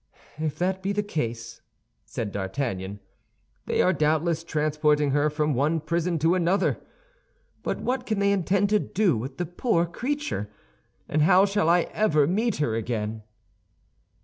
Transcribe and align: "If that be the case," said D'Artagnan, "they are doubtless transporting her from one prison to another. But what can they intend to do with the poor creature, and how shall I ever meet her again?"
"If 0.39 0.57
that 0.57 0.81
be 0.81 0.93
the 0.93 1.03
case," 1.03 1.61
said 2.05 2.31
D'Artagnan, 2.31 2.99
"they 3.67 3.83
are 3.83 3.93
doubtless 3.93 4.43
transporting 4.43 5.11
her 5.11 5.29
from 5.29 5.53
one 5.53 5.79
prison 5.79 6.17
to 6.17 6.33
another. 6.33 6.79
But 7.61 7.81
what 7.81 8.07
can 8.07 8.17
they 8.17 8.31
intend 8.31 8.69
to 8.71 8.79
do 8.79 9.15
with 9.15 9.37
the 9.37 9.45
poor 9.45 9.85
creature, 9.85 10.49
and 11.07 11.21
how 11.21 11.45
shall 11.45 11.69
I 11.69 11.81
ever 11.93 12.25
meet 12.25 12.55
her 12.55 12.73
again?" 12.73 13.21